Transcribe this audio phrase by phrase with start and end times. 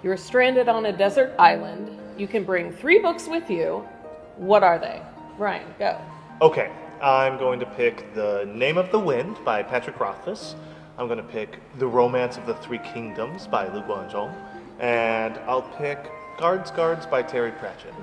[0.00, 1.90] You're stranded on a desert island.
[2.16, 3.84] You can bring three books with you.
[4.36, 5.02] What are they?
[5.38, 6.00] Ryan, go.
[6.40, 6.70] Okay,
[7.02, 10.54] I'm going to pick The Name of the Wind by Patrick Rothfuss.
[10.98, 14.32] I'm going to pick The Romance of the Three Kingdoms by Luo Guanzhong.
[14.78, 15.98] And I'll pick
[16.38, 17.94] Guards Guards by Terry Pratchett.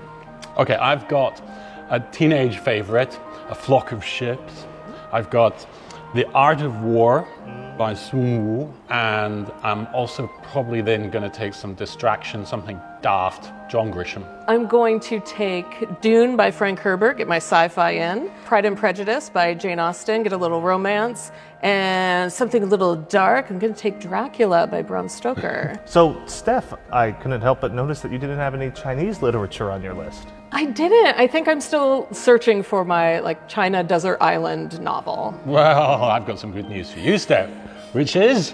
[0.57, 1.41] Okay, I've got
[1.89, 3.18] a teenage favorite,
[3.48, 4.66] A Flock of Ships.
[5.14, 5.66] I've got
[6.14, 7.64] The Art of War mm.
[7.78, 13.52] By Sun Wu, and I'm also probably then going to take some distraction, something daft,
[13.70, 14.23] John Grisham.
[14.48, 18.32] I'm going to take Dune by Frank Herbert, get my sci fi in.
[18.46, 21.32] Pride and Prejudice by Jane Austen, get a little romance.
[21.62, 25.80] And something a little dark, I'm going to take Dracula by Bram Stoker.
[25.85, 29.82] So, Steph, I couldn't help but notice that you didn't have any Chinese literature on
[29.82, 30.27] your list.
[30.52, 31.18] I didn't.
[31.18, 35.38] I think I'm still searching for my like China desert island novel.
[35.46, 37.49] Well, I've got some good news for you, Steph,
[37.95, 38.54] which is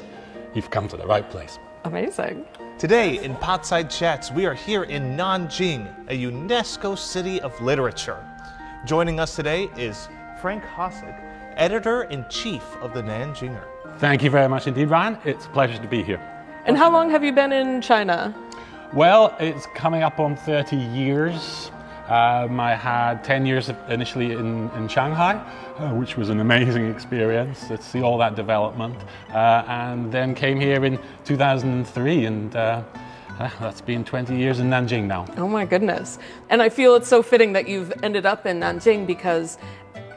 [0.53, 1.57] you've come to the right place.
[1.85, 2.45] Amazing.
[2.77, 8.23] Today in Potside Chats, we are here in Nanjing, a UNESCO city of literature.
[8.85, 10.09] Joining us today is
[10.41, 11.19] Frank Hossack,
[11.57, 13.65] editor in chief of the Nanjinger.
[13.97, 15.17] Thank you very much indeed, Ryan.
[15.25, 16.21] It's a pleasure to be here.
[16.65, 18.35] And how long have you been in China?
[18.93, 21.71] Well, it's coming up on 30 years.
[22.11, 25.35] Um, I had 10 years initially in, in Shanghai,
[25.77, 28.97] uh, which was an amazing experience to see all that development,
[29.33, 32.83] uh, and then came here in 2003, and uh,
[33.39, 35.25] uh, that's been 20 years in Nanjing now.
[35.37, 36.19] Oh my goodness.
[36.49, 39.57] And I feel it's so fitting that you've ended up in Nanjing because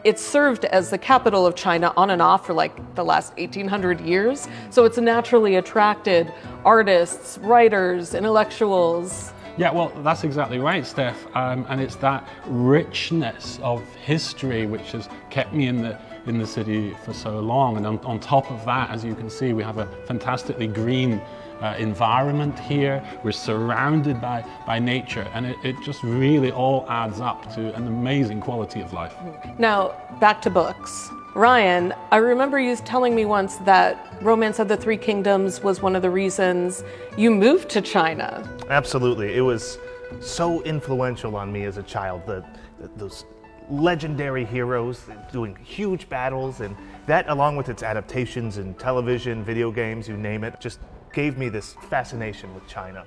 [0.02, 4.00] it served as the capital of China on and off for like the last 1800
[4.00, 4.48] years.
[4.70, 9.32] So it's naturally attracted artists, writers, intellectuals.
[9.56, 11.26] Yeah, well, that's exactly right, Steph.
[11.36, 16.46] Um, and it's that richness of history which has kept me in the in the
[16.46, 17.76] city for so long.
[17.76, 21.20] And on, on top of that, as you can see, we have a fantastically green
[21.60, 23.02] uh, environment here.
[23.22, 27.86] We're surrounded by, by nature, and it, it just really all adds up to an
[27.86, 29.14] amazing quality of life.
[29.58, 31.10] Now, back to books.
[31.34, 35.96] Ryan, I remember you telling me once that Romance of the Three Kingdoms was one
[35.96, 36.84] of the reasons
[37.16, 38.48] you moved to China.
[38.70, 39.34] Absolutely.
[39.34, 39.78] It was
[40.20, 42.24] so influential on me as a child.
[42.24, 42.44] The,
[42.78, 43.24] the, those
[43.68, 45.02] legendary heroes
[45.32, 50.44] doing huge battles, and that, along with its adaptations in television, video games, you name
[50.44, 50.78] it, just
[51.14, 53.06] gave me this fascination with China.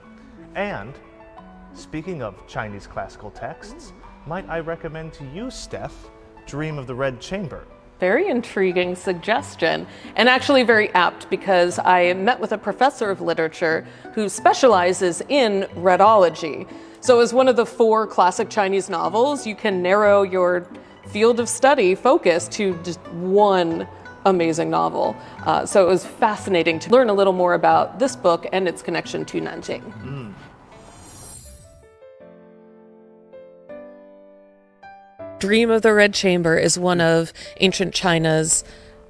[0.56, 0.94] And
[1.74, 3.94] speaking of Chinese classical texts,
[4.26, 6.10] might I recommend to you, Steph,
[6.48, 7.66] Dream of the Red Chamber?
[8.00, 9.86] Very intriguing suggestion,
[10.16, 15.68] and actually very apt because I met with a professor of literature who specializes in
[15.76, 16.70] redology.
[17.02, 20.68] So, as one of the four classic Chinese novels, you can narrow your
[21.08, 23.88] field of study focus to just one
[24.30, 25.16] amazing novel.
[25.46, 28.82] Uh, so, it was fascinating to learn a little more about this book and its
[28.82, 29.82] connection to Nanjing.
[30.04, 30.34] Mm.
[35.40, 38.64] Dream of the Red Chamber is one of ancient China's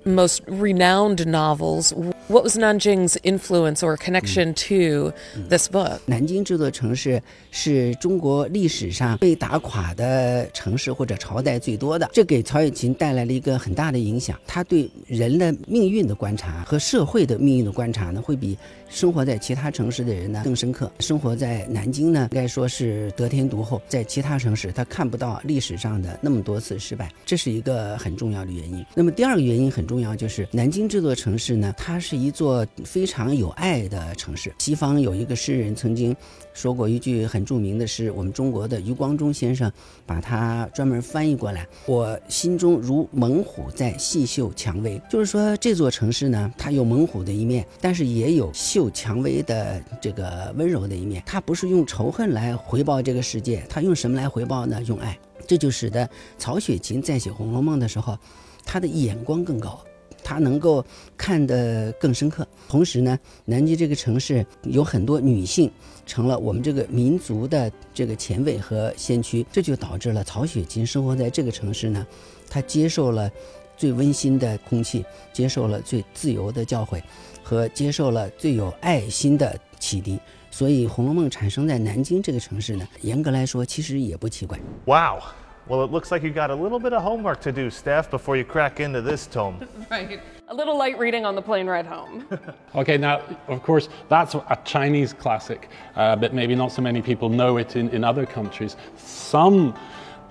[0.04, 1.94] most renowned novels.
[2.30, 5.14] What was Nanjing's influence or connection to
[5.48, 6.02] this book?
[6.06, 14.38] 南京这座城市是中国历史上被打垮的城市或者朝代最多的，这给曹雪芹带来了一个很大的影响。
[14.46, 18.58] 他对人的命运的观察和社会的命运的观察呢，会比
[18.90, 20.92] 生活在其他城市的人呢更深刻。
[21.00, 28.86] 生活在南京呢，应该说是得天独厚，在其他城市他看不到历史上的那么多次失败，这是一个很重要的原因。
[28.94, 34.54] 那么第二个原因很重要，就是南京这座城市呢，它是一座非常有爱的城市。
[34.60, 36.16] 西方有一个诗人曾经
[36.54, 39.72] 说过一句很著名的诗，我们中国的余光中先生
[40.06, 48.52] 把它专门翻译过来：“我心中如猛虎在细嗅蔷薇。”就是说这座城市呢，它有猛虎的一面，但是也有。
[48.54, 54.82] 嗅蔷薇的这个温柔的一面，它不是用仇恨来回报这个世界，它用什么来回报呢？
[54.84, 58.18] 用爱，这就使得曹雪芹在写《红楼梦》的时候，
[58.66, 59.80] 他的眼光更高，
[60.28, 60.84] 他能够
[61.16, 62.46] 看得更深刻。
[62.68, 65.72] 同时呢，南京这个城市有很多女性
[66.06, 72.06] 成了我们这个民族的这个前卫和先驱，这就导致了曹雪芹生活在这个城市呢，
[72.50, 73.32] 他接受了
[73.78, 77.02] 最温馨的空气，接受了最自由的教诲。
[77.42, 80.20] 和接受了最有爱心的启迪，
[80.52, 84.60] 所以《红楼梦》产生在南京这个城市呢，严格来说其实也不奇怪。
[84.84, 85.22] Wow.
[85.68, 88.38] Well, it looks like you got a little bit of homework to do, Steph, before
[88.38, 89.68] you crack into this tome.
[89.92, 90.22] right.
[90.48, 92.26] A little light reading on the plane ride home.
[92.76, 95.68] okay, now, of course, that's a Chinese classic,
[95.98, 98.78] uh, but maybe not so many people know it in, in other countries.
[98.96, 99.76] Some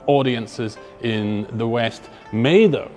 [0.07, 2.91] audiences in the West may, though,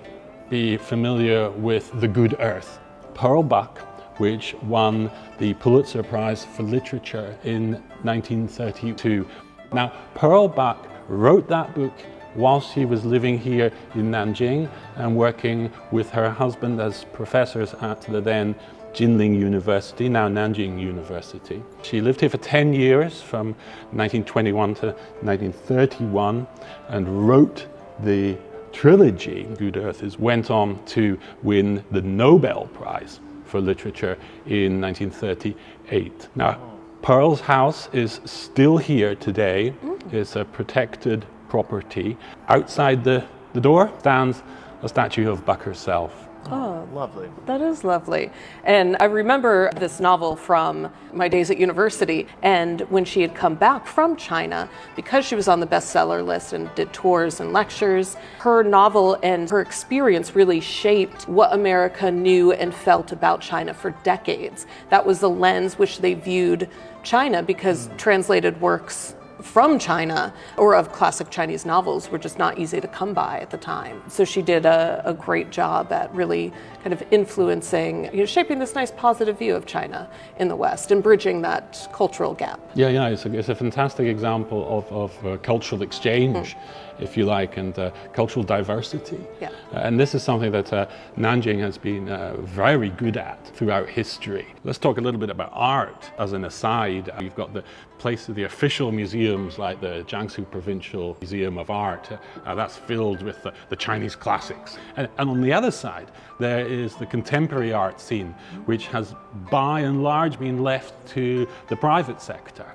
[0.49, 2.79] be familiar with The Good Earth.
[3.13, 3.85] Pearl Buck
[4.19, 9.25] which won the Pulitzer Prize for Literature in 1932.
[9.71, 11.93] Now, Pearl Buck wrote that book
[12.33, 18.01] while she was living here in Nanjing and working with her husband as professors at
[18.01, 18.55] the then
[18.93, 21.61] Jinling University, now Nanjing University.
[21.83, 23.53] She lived here for 10 years from
[23.91, 24.85] 1921 to
[25.21, 26.47] 1931
[26.89, 27.67] and wrote
[28.03, 28.37] the
[28.71, 36.29] trilogy, Good Earth, is went on to win the Nobel Prize for Literature in 1938.
[36.35, 36.59] Now,
[37.01, 39.73] Pearl's house is still here today.
[39.83, 40.13] Mm.
[40.13, 42.17] It's a protected property.
[42.47, 44.41] Outside the, the door stands
[44.81, 46.29] a statue of Buck herself.
[46.45, 47.29] Oh, oh, Lovely.
[47.45, 48.31] That is lovely.
[48.63, 52.27] And I remember this novel from my days at university.
[52.41, 56.53] And when she had come back from China, because she was on the bestseller list
[56.53, 62.53] and did tours and lectures, her novel and her experience really shaped what America knew
[62.53, 64.65] and felt about China for decades.
[64.89, 66.69] That was the lens which they viewed
[67.03, 67.97] China because hmm.
[67.97, 73.13] translated works from China or of classic Chinese novels were just not easy to come
[73.13, 74.01] by at the time.
[74.09, 76.51] So she did a, a great job at really
[76.83, 80.09] kind of influencing, you know, shaping this nice positive view of China
[80.39, 82.59] in the West and bridging that cultural gap.
[82.75, 86.55] Yeah, yeah, it's a, it's a fantastic example of, of uh, cultural exchange,
[86.99, 89.19] if you like, and uh, cultural diversity.
[89.41, 89.49] Yeah.
[89.73, 90.87] Uh, and this is something that uh,
[91.17, 94.47] Nanjing has been uh, very good at throughout history.
[94.63, 97.09] Let's talk a little bit about art as an aside.
[97.21, 97.63] You've got the
[97.97, 98.91] place of the official
[99.29, 102.09] museums like the Jiangsu Provincial Museum of Art.
[102.45, 104.77] Uh, that's filled with the, the Chinese classics.
[104.95, 106.09] And, and on the other side,
[106.39, 108.33] there is the contemporary art scene,
[108.65, 109.13] which has
[109.51, 112.65] by and large been left to the private sector.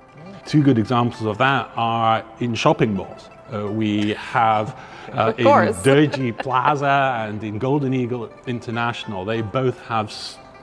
[0.47, 3.29] Two good examples of that are in shopping malls.
[3.53, 4.79] Uh, we have
[5.13, 5.45] uh, in.
[5.45, 10.11] Deji Plaza and in Golden Eagle International, they both have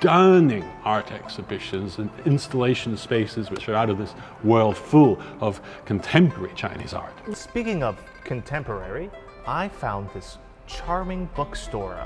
[0.02, 6.52] stunning art exhibitions and installation spaces which are out of this world full of contemporary
[6.56, 7.14] Chinese art.
[7.38, 9.12] Speaking of contemporary,
[9.46, 12.04] I found this charming bookstore,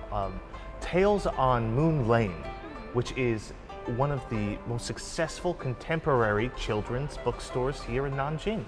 [0.82, 2.44] Tales on Moon Lane,
[2.92, 3.54] which is
[3.96, 8.66] one of the most successful contemporary children's bookstores here in Nanjing.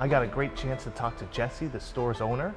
[0.00, 2.52] I got a great chance to talk to Jesse, the store's owner.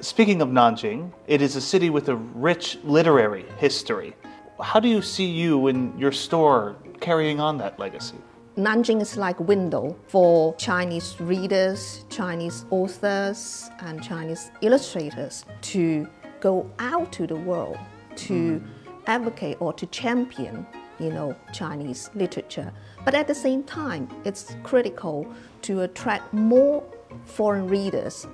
[0.00, 4.14] Speaking of Nanjing, it is a city with a rich literary history.
[4.60, 8.16] How do you see you and your store carrying on that legacy?
[8.58, 16.06] Nanjing is like a window for Chinese readers, Chinese authors, and Chinese illustrators to
[16.40, 17.78] go out to the world
[18.16, 18.90] to hmm.
[19.06, 20.66] advocate or to champion,
[20.98, 22.70] you know, Chinese literature.
[23.02, 25.26] But at the same time, it's critical
[25.62, 26.84] to attract more
[27.24, 28.26] foreign readers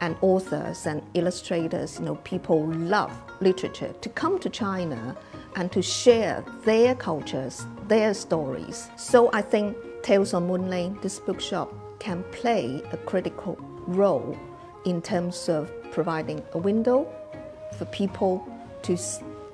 [0.00, 5.16] and authors and illustrators, you know, people love literature to come to China
[5.56, 8.88] and to share their cultures, their stories.
[8.96, 13.56] So I think Tales on Moon Lane, this bookshop, can play a critical
[13.86, 14.38] role
[14.84, 17.08] in terms of providing a window
[17.78, 18.46] for people
[18.82, 18.96] to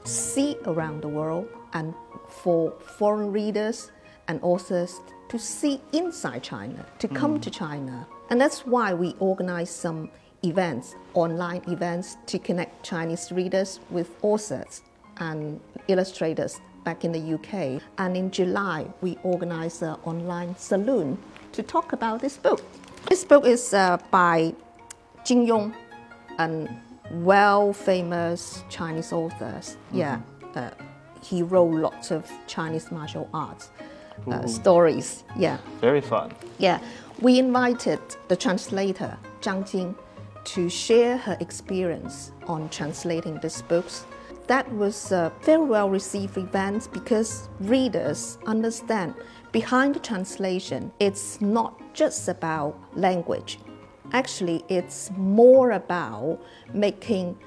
[0.04, 1.94] see around the world and
[2.28, 3.92] for foreign readers
[4.28, 7.42] and authors to see inside China, to come mm.
[7.42, 8.06] to China.
[8.28, 10.10] And that's why we organize some
[10.44, 14.82] events, online events, to connect Chinese readers with authors
[15.18, 17.82] and illustrators back in the UK.
[17.98, 21.18] And in July, we organized an online saloon
[21.52, 22.62] to talk about this book.
[23.08, 24.54] This book is uh, by
[25.24, 25.74] Jin Yong,
[26.38, 26.68] a
[27.10, 29.60] well famous Chinese author.
[29.92, 30.20] Yeah,
[30.54, 30.70] uh,
[31.22, 33.70] he wrote lots of Chinese martial arts
[34.30, 35.24] uh, stories.
[35.36, 35.58] Yeah.
[35.80, 36.32] Very fun.
[36.58, 36.80] Yeah,
[37.20, 39.94] we invited the translator Zhang Jing
[40.44, 44.04] to share her experience on translating these books.
[44.46, 49.14] That was a very well received event because readers understand
[49.52, 53.58] behind the translation, it's not just about language.
[54.12, 56.40] Actually, it's more about
[56.72, 57.38] making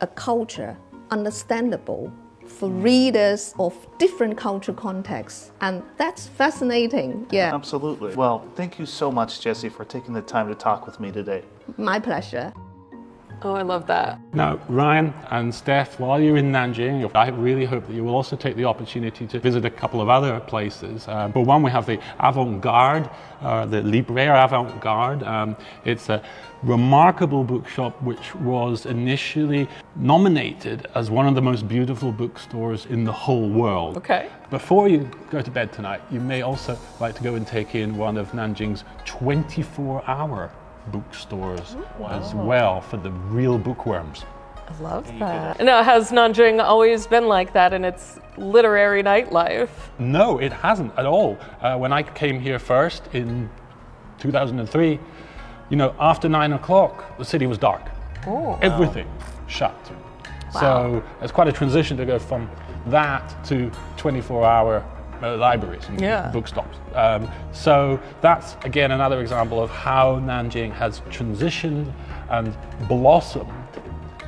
[0.00, 0.76] a culture
[1.10, 2.12] understandable
[2.46, 5.52] for readers of different cultural contexts.
[5.60, 7.26] And that's fascinating.
[7.30, 8.14] Yeah, Absolutely.
[8.14, 11.42] Well, thank you so much, Jesse, for taking the time to talk with me today.
[11.76, 12.52] my pleasure.
[13.44, 14.20] Oh, I love that.
[14.34, 18.36] Now, Ryan and Steph, while you're in Nanjing, I really hope that you will also
[18.36, 21.08] take the opportunity to visit a couple of other places.
[21.08, 25.24] Um, for one, we have the Avant Garde, uh, the Librairie Avant Garde.
[25.24, 26.22] Um, it's a
[26.62, 33.12] remarkable bookshop which was initially nominated as one of the most beautiful bookstores in the
[33.12, 33.96] whole world.
[33.96, 34.30] Okay.
[34.50, 37.96] Before you go to bed tonight, you may also like to go and take in
[37.96, 40.52] one of Nanjing's 24 hour
[40.88, 41.76] bookstores
[42.08, 44.24] as well for the real bookworms.
[44.68, 45.60] I love that.
[45.60, 49.68] Now, has Nanjing always been like that in its literary nightlife?
[49.98, 51.38] No, it hasn't at all.
[51.60, 53.50] Uh, when I came here first in
[54.18, 54.98] 2003,
[55.70, 57.82] you know, after nine o'clock, the city was dark.
[58.62, 59.08] Everything
[59.46, 59.74] shut.
[60.54, 60.60] Wow.
[60.60, 62.50] So it's quite a transition to go from
[62.86, 64.84] that to 24 hour
[65.22, 66.30] uh, libraries and Yeah.
[66.34, 66.76] bookstops.
[66.96, 71.92] Um, so that's again another example of how Nanjing has transitioned
[72.30, 72.56] and
[72.88, 73.52] blossomed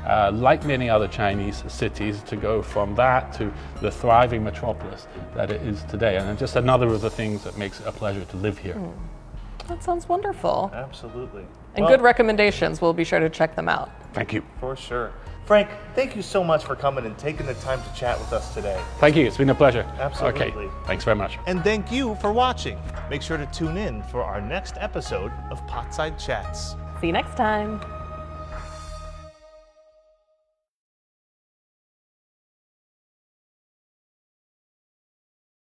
[0.07, 5.51] uh, like many other Chinese cities, to go from that to the thriving metropolis that
[5.51, 6.17] it is today.
[6.17, 8.79] And just another of the things that makes it a pleasure to live here.
[9.69, 10.71] That sounds wonderful.
[10.75, 11.47] Absolutely.
[11.75, 12.83] And Well, good recommendations.
[12.83, 13.91] We'll be sure to check them out.
[14.13, 14.43] Thank you.
[14.61, 15.13] For sure.
[15.47, 18.55] Frank, thank you so much for coming and taking the time to chat with us
[18.55, 18.81] today.
[18.99, 19.27] Thank you.
[19.27, 19.83] It's been a pleasure.
[19.99, 20.65] Absolutely.
[20.67, 20.75] Okay.
[20.87, 21.39] Thanks very much.
[21.47, 22.81] And thank you for watching.
[23.11, 26.77] Make sure to tune in for our next episode of Potside Chats.
[27.01, 27.81] See you next time.